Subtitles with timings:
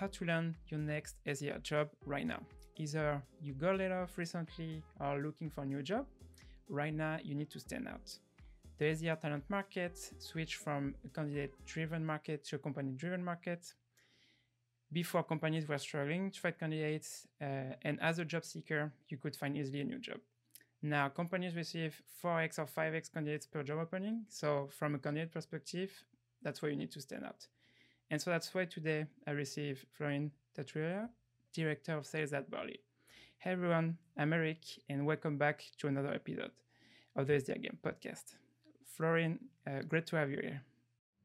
[0.00, 2.40] how to land your next SDR job right now.
[2.78, 6.06] Either you got laid off recently or looking for a new job,
[6.70, 8.18] right now you need to stand out.
[8.78, 13.74] The SDR talent market switched from a candidate driven market to a company driven market.
[14.90, 19.36] Before companies were struggling to find candidates, uh, and as a job seeker, you could
[19.36, 20.20] find easily a new job.
[20.82, 24.24] Now, companies receive 4x or 5x candidates per job opening.
[24.30, 25.92] So, from a candidate perspective,
[26.42, 27.46] that's where you need to stand out.
[28.10, 31.08] And so that's why today I receive Florin Tatulea,
[31.54, 32.80] Director of Sales at Barley.
[33.38, 36.50] Hey everyone, I'm Elric, and welcome back to another episode
[37.14, 38.34] of the SDR Game podcast.
[38.84, 40.60] Florin, uh, great to have you here.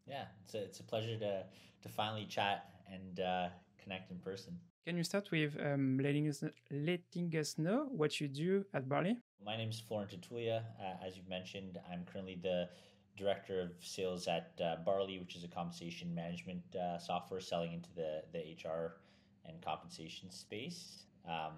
[0.05, 1.43] Yeah, it's a, it's a pleasure to,
[1.81, 3.47] to finally chat and uh,
[3.81, 4.55] connect in person.
[4.85, 9.17] Can you start with um, letting, us, letting us know what you do at Barley?
[9.43, 10.61] My name is Florin Tatulea.
[10.79, 12.69] Uh, as you've mentioned, I'm currently the
[13.17, 17.89] director of sales at uh, Barley, which is a compensation management uh, software selling into
[17.95, 18.97] the, the HR
[19.45, 21.05] and compensation space.
[21.27, 21.53] Um,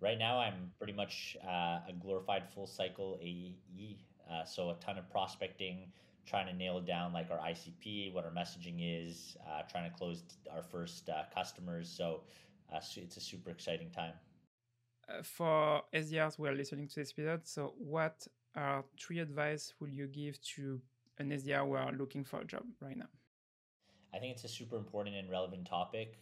[0.00, 3.56] right now, I'm pretty much uh, a glorified full cycle AE,
[4.30, 5.90] uh, so a ton of prospecting,
[6.26, 10.22] trying to nail down like our ICP, what our messaging is, uh, trying to close
[10.54, 11.88] our first uh, customers.
[11.88, 12.22] So
[12.96, 14.14] it's a super exciting time.
[15.22, 20.06] for SDRs who are listening to this episode, so what are three advice would you
[20.06, 20.80] give to
[21.18, 23.08] an SDR who are looking for a job right now?
[24.14, 26.18] I think it's a super important and relevant topic.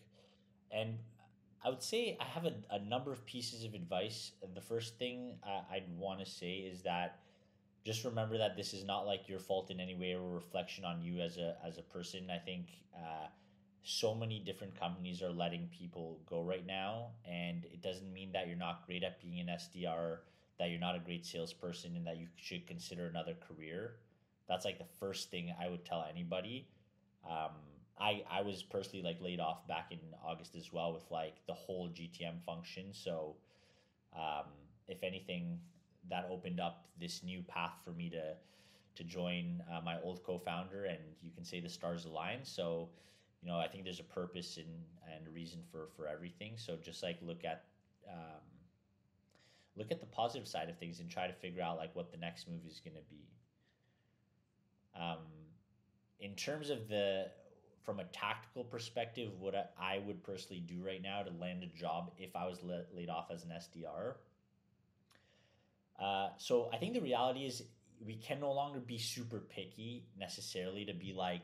[0.70, 0.98] And
[1.64, 4.32] I would say I have a, a number of pieces of advice.
[4.54, 7.20] The first thing I, I'd want to say is that
[7.84, 10.84] just remember that this is not like your fault in any way or a reflection
[10.84, 12.30] on you as a as a person.
[12.30, 13.26] I think uh,
[13.82, 18.46] so many different companies are letting people go right now, and it doesn't mean that
[18.46, 20.18] you're not great at being an SDR
[20.60, 23.94] that you're not a great salesperson and that you should consider another career.
[24.46, 26.68] That's like the first thing I would tell anybody.
[27.28, 27.52] Um,
[27.98, 31.54] I I was personally like laid off back in August as well with like the
[31.54, 32.92] whole GTM function.
[32.92, 33.36] So
[34.14, 34.46] um,
[34.86, 35.58] if anything,
[36.10, 38.34] that opened up this new path for me to
[38.96, 42.40] to join uh, my old co-founder, and you can say the stars align.
[42.44, 42.90] So
[43.42, 44.84] you know I think there's a purpose and
[45.16, 46.52] and a reason for for everything.
[46.56, 47.64] So just like look at
[48.08, 48.42] um,
[49.76, 52.18] look at the positive side of things and try to figure out like what the
[52.18, 53.28] next move is going to be.
[55.00, 55.18] Um,
[56.20, 57.26] in terms of the
[57.84, 62.12] from a tactical perspective, what I would personally do right now to land a job
[62.18, 62.58] if I was
[62.94, 64.14] laid off as an SDR.
[66.00, 67.62] Uh, so I think the reality is
[68.04, 71.42] we can no longer be super picky necessarily to be like,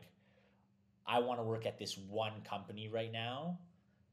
[1.07, 3.59] I want to work at this one company right now,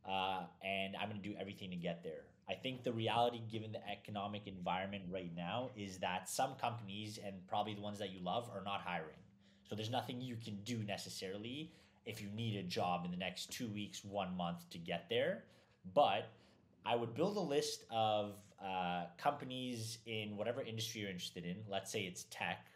[0.07, 2.23] uh, and I'm going to do everything to get there.
[2.49, 7.35] I think the reality, given the economic environment right now, is that some companies, and
[7.47, 9.21] probably the ones that you love, are not hiring.
[9.69, 11.71] So there's nothing you can do necessarily
[12.05, 15.43] if you need a job in the next two weeks, one month to get there.
[15.93, 16.29] But
[16.85, 18.33] I would build a list of
[18.63, 21.57] uh, companies in whatever industry you're interested in.
[21.69, 22.67] Let's say it's tech.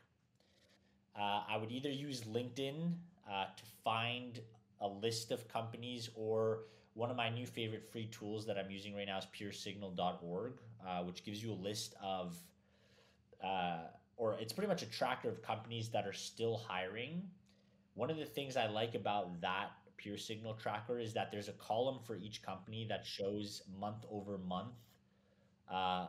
[1.18, 2.94] Uh, I would either use LinkedIn
[3.30, 4.40] uh, to find
[4.80, 6.60] a list of companies or
[6.98, 10.54] one of my new favorite free tools that I'm using right now is peersignal.org,
[10.86, 12.36] uh, which gives you a list of,
[13.44, 13.82] uh,
[14.18, 17.22] or it's pretty much a tracker of companies that are still hiring.
[17.94, 22.00] One of the things I like about that PeerSignal tracker is that there's a column
[22.04, 24.74] for each company that shows month over month
[25.72, 26.08] uh,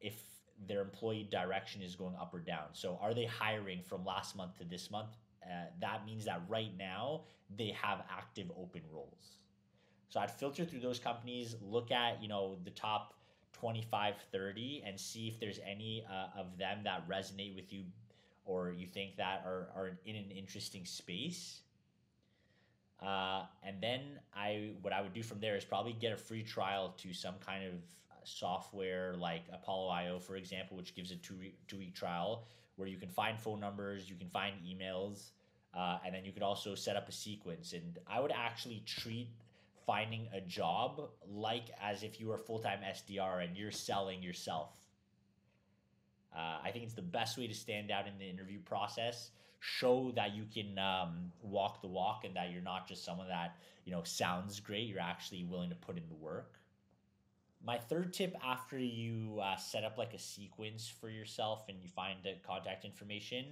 [0.00, 0.22] if
[0.68, 2.66] their employee direction is going up or down.
[2.72, 5.16] So, are they hiring from last month to this month?
[5.42, 7.22] Uh, that means that right now
[7.56, 9.38] they have active open roles.
[10.08, 13.14] So I'd filter through those companies, look at, you know, the top
[13.54, 17.84] 25, 30 and see if there's any uh, of them that resonate with you
[18.44, 21.60] or you think that are, are in an interesting space.
[23.02, 24.00] Uh, and then
[24.34, 27.34] I, what I would do from there is probably get a free trial to some
[27.44, 27.72] kind of
[28.24, 31.36] software like Apollo IO, for example, which gives a two
[31.68, 32.46] two week trial
[32.76, 35.30] where you can find phone numbers, you can find emails,
[35.74, 37.72] uh, and then you could also set up a sequence.
[37.72, 39.28] And I would actually treat
[39.86, 44.70] finding a job like as if you were a full-time SDR and you're selling yourself.
[46.34, 49.30] Uh, I think it's the best way to stand out in the interview process.
[49.60, 53.56] Show that you can um, walk the walk and that you're not just someone that
[53.84, 54.88] you know sounds great.
[54.88, 56.58] You're actually willing to put in the work.
[57.64, 61.88] My third tip after you uh, set up like a sequence for yourself and you
[61.88, 63.46] find the contact information,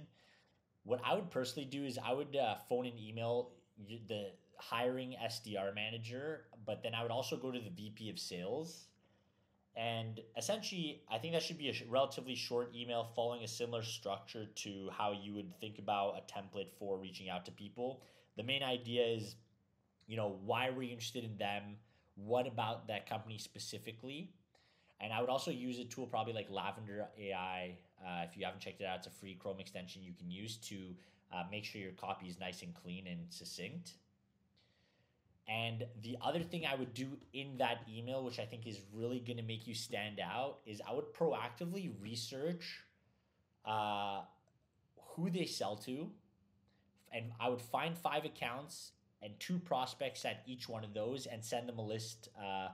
[0.83, 3.53] what I would personally do is I would uh, phone and email
[4.07, 4.31] the
[4.69, 8.87] hiring SDR manager, but then I would also go to the VP of sales.
[9.75, 14.45] And essentially, I think that should be a relatively short email following a similar structure
[14.45, 18.03] to how you would think about a template for reaching out to people.
[18.37, 19.35] The main idea is,
[20.07, 21.77] you know, why were you interested in them?
[22.15, 24.31] What about that company specifically?
[25.01, 27.75] And I would also use a tool probably like Lavender AI.
[27.99, 30.57] Uh, if you haven't checked it out, it's a free Chrome extension you can use
[30.57, 30.75] to
[31.33, 33.95] uh, make sure your copy is nice and clean and succinct.
[35.47, 39.19] And the other thing I would do in that email, which I think is really
[39.19, 42.83] going to make you stand out, is I would proactively research
[43.65, 44.21] uh,
[45.15, 46.09] who they sell to.
[47.11, 48.91] And I would find five accounts
[49.21, 52.69] and two prospects at each one of those and send them a list uh,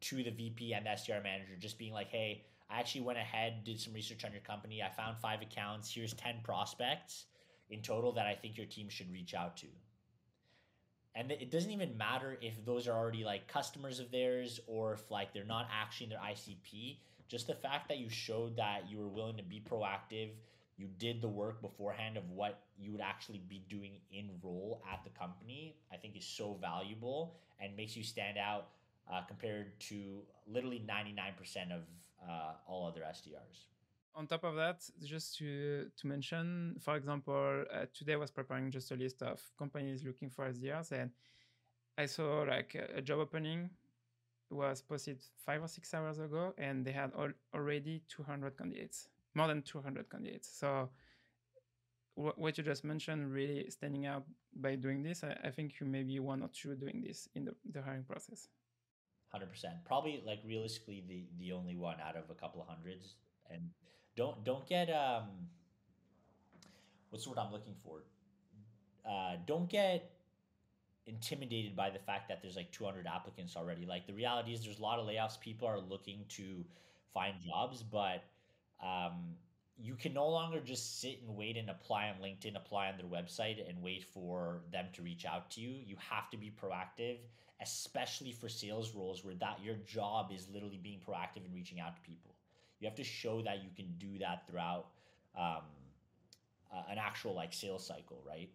[0.00, 3.64] to the VP and the SDR manager, just being like, hey, I actually went ahead,
[3.64, 4.82] did some research on your company.
[4.82, 5.92] I found five accounts.
[5.92, 7.26] Here's 10 prospects
[7.68, 9.66] in total that I think your team should reach out to
[11.14, 15.10] and it doesn't even matter if those are already like customers of theirs or if
[15.10, 16.98] like they're not actually in their ICP.
[17.28, 20.30] Just the fact that you showed that you were willing to be proactive,
[20.76, 25.02] you did the work beforehand of what you would actually be doing in role at
[25.04, 28.68] the company, I think is so valuable and makes you stand out
[29.12, 31.82] uh, compared to literally 99% of
[32.28, 33.66] uh, all other SDRs
[34.14, 38.70] on top of that, just to, to mention, for example, uh, today I was preparing
[38.70, 41.10] just a list of companies looking for SDRs, and
[41.96, 43.70] I saw like a, job opening
[44.50, 49.46] was posted five or six hours ago, and they had all, already 200 candidates, more
[49.46, 50.50] than 200 candidates.
[50.52, 50.90] So
[52.14, 54.24] what you just mentioned really standing out
[54.56, 55.24] by doing this.
[55.24, 58.04] I, I think you may be one or two doing this in the, the hiring
[58.04, 58.48] process.
[59.34, 59.46] 100%.
[59.84, 63.14] Probably like realistically the, the only one out of a couple of hundreds.
[63.48, 63.70] And
[64.20, 65.24] don't don't get um
[67.08, 68.02] what's the word I'm looking for?
[69.08, 70.10] Uh, don't get
[71.06, 73.86] intimidated by the fact that there's like 200 applicants already.
[73.86, 75.40] Like the reality is, there's a lot of layoffs.
[75.40, 76.62] People are looking to
[77.14, 78.24] find jobs, but
[78.84, 79.36] um,
[79.78, 83.06] you can no longer just sit and wait and apply on LinkedIn, apply on their
[83.06, 85.70] website, and wait for them to reach out to you.
[85.86, 87.16] You have to be proactive,
[87.62, 91.96] especially for sales roles where that your job is literally being proactive and reaching out
[91.96, 92.29] to people.
[92.80, 94.86] You have to show that you can do that throughout
[95.38, 95.62] um,
[96.72, 98.50] uh, an actual like sales cycle, right?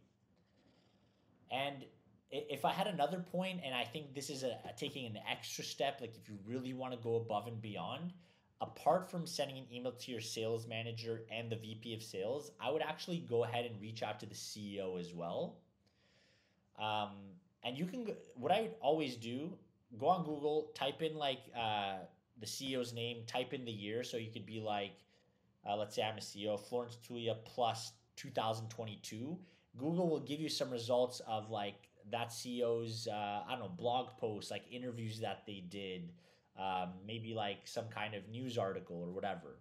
[1.51, 1.85] And
[2.31, 5.63] if I had another point, and I think this is a, a taking an extra
[5.63, 8.13] step, like if you really want to go above and beyond,
[8.61, 12.71] apart from sending an email to your sales manager and the VP of sales, I
[12.71, 15.57] would actually go ahead and reach out to the CEO as well.
[16.79, 17.11] Um,
[17.63, 19.53] and you can, what I would always do,
[19.99, 21.97] go on Google, type in like uh,
[22.39, 24.03] the CEO's name, type in the year.
[24.03, 24.97] So you could be like,
[25.67, 29.37] uh, let's say I'm a CEO, Florin Tatulea plus 2022.
[29.77, 34.17] Google will give you some results of like that CEO's, uh, I don't know, blog
[34.17, 36.11] posts, like interviews that they did,
[36.59, 39.57] um, maybe like some kind of news article or whatever.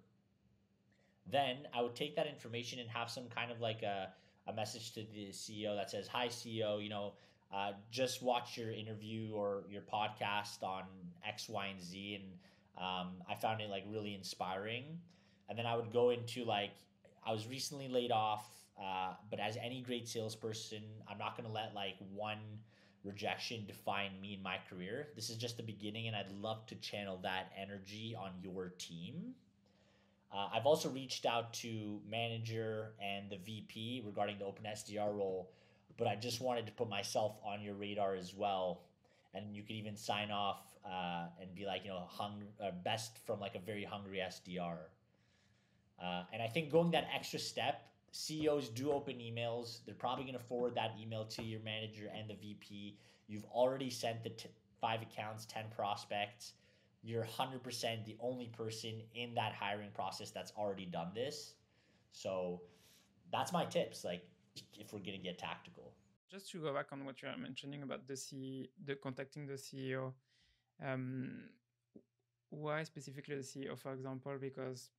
[1.30, 4.10] Then I would take that information and have some kind of like a,
[4.46, 7.14] a message to the CEO that says, Hi, CEO, you know,
[7.52, 10.82] uh, just watch your interview or your podcast on
[11.26, 12.20] X, Y, and Z.
[12.20, 12.32] And
[12.78, 14.84] um, I found it like really inspiring.
[15.48, 16.72] And then I would go into like,
[17.26, 18.46] I was recently laid off,
[18.80, 22.38] uh, but as any great salesperson, I'm not going to let like one
[23.04, 25.08] rejection define me in my career.
[25.14, 29.34] This is just the beginning, and I'd love to channel that energy on your team.
[30.32, 35.50] Uh, I've also reached out to manager and the VP regarding the open SDR role,
[35.96, 38.80] but I just wanted to put myself on your radar as well.
[39.34, 43.18] And you could even sign off uh, and be like, you know, hung, uh, best
[43.26, 44.78] from like a very hungry SDR.
[46.02, 49.78] Uh, and I think going that extra step, CEOs do open emails.
[49.84, 52.96] They're probably going to forward that email to your manager and the VP.
[53.26, 54.50] You've already sent the t-
[54.80, 56.52] five accounts, 10 prospects.
[57.02, 61.54] You're 100% the only person in that hiring process that's already done this.
[62.12, 62.62] So
[63.32, 64.04] that's my tips.
[64.04, 64.22] Like,
[64.78, 65.92] if we're going to get tactical.
[66.30, 70.12] Just to go back on what you're mentioning about the C, the contacting the CEO,
[70.84, 71.48] um,
[72.50, 74.32] why specifically the CEO, for example?
[74.40, 74.90] Because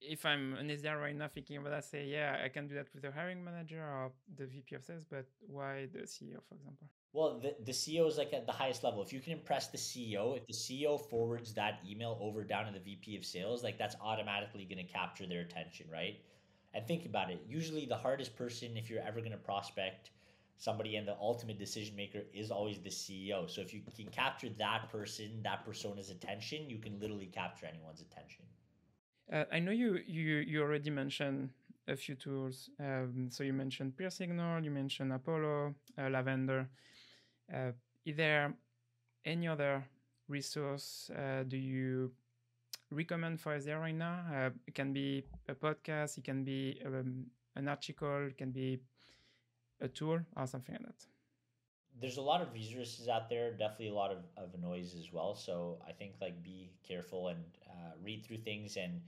[0.00, 2.88] if I'm an SDR right now thinking about that, say, yeah, I can do that
[2.92, 6.88] with the hiring manager or the VP of sales, but why the CEO, for example?
[7.12, 9.02] Well, the, the CEO is like at the highest level.
[9.02, 12.72] If you can impress the CEO, if the CEO forwards that email over down to
[12.72, 16.20] the VP of sales, like that's automatically going to capture their attention, right?
[16.72, 17.42] And think about it.
[17.48, 20.10] Usually, the hardest person, if you're ever going to prospect,
[20.60, 23.48] somebody and the ultimate decision maker is always the CEO.
[23.48, 28.02] So if you can capture that person, that persona's attention, you can literally capture anyone's
[28.02, 28.44] attention.
[29.32, 31.50] Uh, I know you you you already mentioned
[31.88, 32.68] a few tools.
[32.78, 36.68] Um, so you mentioned PeerSignal, you mentioned Apollo, uh, Lavender.
[37.52, 37.72] Uh,
[38.04, 38.54] is there
[39.24, 39.84] any other
[40.28, 42.12] resource uh, do you
[42.90, 44.24] recommend for SDR right now?
[44.32, 47.26] Uh, it can be a podcast, it can be um,
[47.56, 48.80] an article, it can be
[49.80, 51.06] a tool or something like that?
[52.00, 55.34] there's a lot of resources out there, definitely a lot of, of noise as well.
[55.34, 59.00] So I think like be careful and uh, read through things and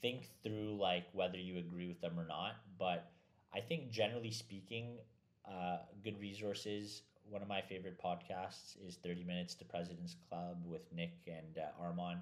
[0.00, 2.56] think through like whether you agree with them or not.
[2.78, 3.10] But
[3.52, 4.98] I think generally speaking,
[5.46, 7.02] uh, good resources.
[7.28, 11.82] One of my favorite podcasts is 30 Minutes to President's Club with Nick and uh,
[11.82, 12.20] Armand.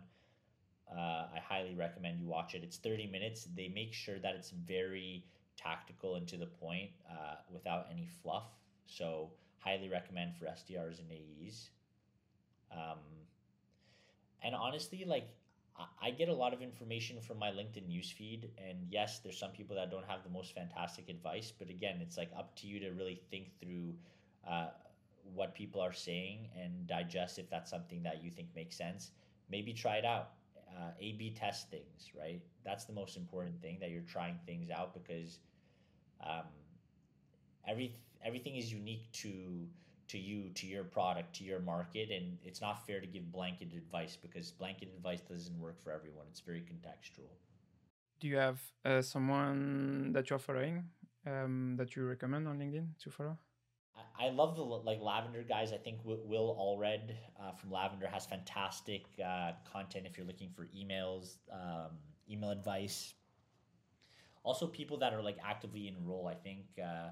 [0.90, 2.62] Uh, I highly recommend you watch it.
[2.62, 3.46] It's 30 minutes.
[3.54, 5.24] They make sure that it's very
[5.56, 8.48] tactical and to the point uh, without any fluff.
[8.86, 11.70] So, highly recommend for SDRs and AEs.
[12.70, 12.98] Um,
[14.42, 15.28] and honestly, like
[16.00, 19.76] I get a lot of information from my LinkedIn newsfeed, and yes, there's some people
[19.76, 22.90] that don't have the most fantastic advice, but again, it's like up to you to
[22.90, 23.94] really think through
[24.48, 24.68] uh,
[25.34, 29.10] what people are saying and digest if that's something that you think makes sense.
[29.50, 30.30] Maybe try it out.
[30.76, 32.42] Uh, A/B test things, right?
[32.62, 35.38] That's the most important thing that you're trying things out because
[36.20, 36.44] um,
[37.66, 39.66] every everything is unique to
[40.08, 43.72] to you, to your product, to your market, and it's not fair to give blanket
[43.74, 46.26] advice because blanket advice doesn't work for everyone.
[46.30, 47.30] It's very contextual.
[48.20, 50.84] Do you have uh, someone that you're following
[51.26, 53.36] um, that you recommend on LinkedIn to follow?
[54.18, 55.72] I love the like Lavender guys.
[55.72, 60.68] I think Will Allred uh, from Lavender has fantastic uh, content if you're looking for
[60.76, 61.90] emails, um,
[62.30, 63.14] email advice.
[64.42, 66.26] Also, people that are like actively enroll.
[66.28, 67.10] I think uh,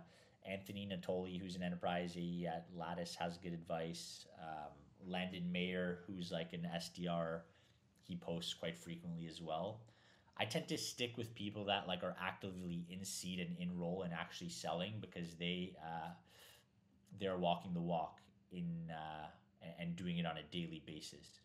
[0.48, 4.26] Anthony Natoli, who's an enterprise AE at Lattice, has good advice.
[4.40, 4.72] Um,
[5.06, 7.40] Landon Meyer, who's like an SDR,
[8.02, 9.80] he posts quite frequently as well.
[10.36, 14.02] I tend to stick with people that like are actively in seat and in role
[14.02, 16.10] and actually selling because they uh,
[17.20, 18.20] they're walking the walk
[18.52, 19.26] in uh,
[19.78, 21.40] and doing it on a daily basis.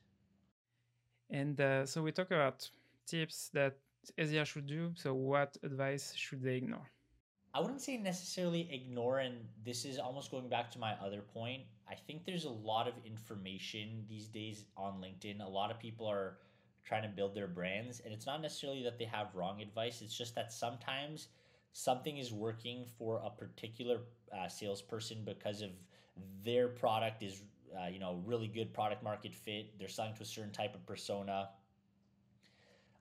[1.30, 2.70] And uh, so we talk about
[3.06, 3.78] tips that
[4.18, 4.92] SDR should do.
[4.96, 6.90] So what advice should they ignore?
[7.54, 9.36] I wouldn't say necessarily ignore, and
[9.66, 11.64] this is almost going back to my other point.
[11.90, 15.44] I think there's a lot of information these days on LinkedIn.
[15.44, 16.38] A lot of people are
[16.86, 20.16] trying to build their brands, and it's not necessarily that they have wrong advice, it's
[20.16, 21.30] just that sometimes
[21.74, 24.00] something is working for a particular
[24.36, 25.70] uh, salesperson because of
[26.44, 27.42] their product is
[27.80, 30.86] uh, you know really good product market fit they're selling to a certain type of
[30.86, 31.50] persona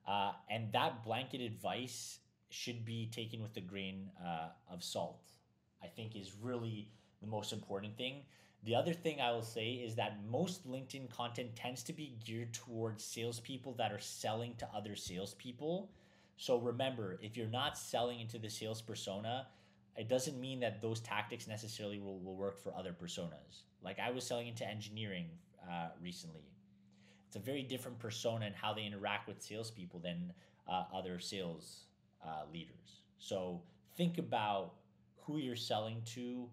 [0.09, 5.21] uh, and that blanket advice should be taken with a grain uh, of salt.
[5.83, 8.23] I think is really the most important thing.
[8.65, 12.53] The other thing I will say is that most LinkedIn content tends to be geared
[12.55, 15.91] towards salespeople that are selling to other salespeople.
[16.39, 19.49] So remember, if you're not selling into the sales persona,
[19.97, 23.65] it doesn't mean that those tactics necessarily will, will work for other personas.
[23.83, 25.27] Like I was selling into engineering
[25.69, 26.49] uh, recently.
[27.27, 30.33] It's a very different persona and how they interact with salespeople than
[30.69, 31.87] uh, other sales
[32.25, 33.03] uh, leaders.
[33.19, 33.61] So
[33.97, 34.75] think about
[35.17, 36.49] who you're selling to,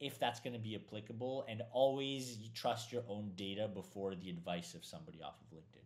[0.00, 4.74] if that's going to be applicable, and always trust your own data before the advice
[4.74, 5.84] of somebody off of LinkedIn.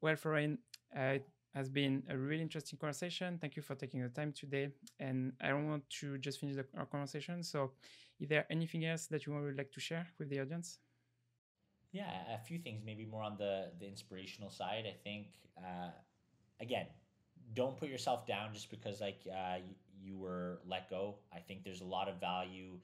[0.00, 0.58] Well, Florian,
[0.94, 1.18] uh,
[1.54, 3.38] has been a really interesting conversation.
[3.40, 4.68] Thank you for taking the time today.
[5.00, 7.42] And I don't want to just finish the, our conversation.
[7.42, 7.72] So,
[8.20, 10.78] is there anything else that you would like to share with the audience?
[11.92, 14.84] Yeah, a few things, maybe more on the the inspirational side.
[14.86, 15.90] I think, uh,
[16.60, 16.86] again,
[17.54, 19.58] don't put yourself down just because like uh,
[20.02, 21.16] you, were let go.
[21.32, 22.78] I think there's a lot of value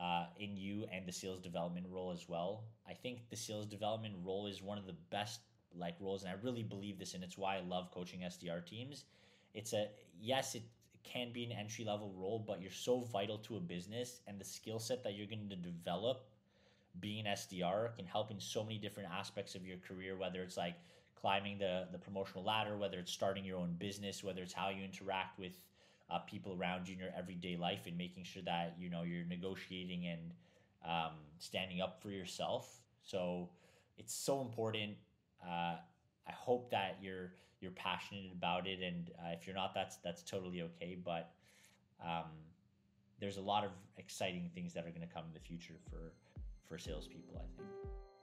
[0.00, 2.64] uh, in you and the sales development role as well.
[2.88, 5.40] I think the sales development role is one of the best
[5.76, 9.04] like roles, and I really believe this, and it's why I love coaching SDR teams.
[9.54, 9.88] It's a
[10.20, 10.62] yes, it
[11.02, 14.44] can be an entry level role, but you're so vital to a business, and the
[14.44, 16.26] skill set that you're going to develop
[16.98, 20.56] being an SDR can help in so many different aspects of your career, whether it's
[20.56, 20.74] like
[21.20, 24.82] climbing the, the promotional ladder, whether it's starting your own business, whether it's how you
[24.82, 25.52] interact with
[26.10, 29.24] uh, people around you in your everyday life and making sure that, you know, you're
[29.24, 30.32] negotiating and
[30.84, 32.80] um, standing up for yourself.
[33.04, 33.48] So
[33.98, 34.94] it's so important.
[35.44, 35.76] Uh,
[36.26, 38.80] I hope that you're, you're passionate about it.
[38.82, 40.96] And uh, if you're not, that's, that's totally okay.
[41.02, 41.32] But
[42.04, 42.30] um,
[43.20, 46.12] there's a lot of exciting things that are going to come in the future for,
[46.66, 47.68] for salespeople, I think.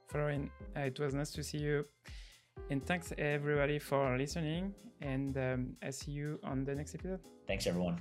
[0.08, 1.84] Florian, uh, it was nice to see you.
[2.70, 4.74] And thanks everybody for listening.
[5.00, 7.20] And um, I see you on the next episode.
[7.46, 8.00] Thanks, everyone.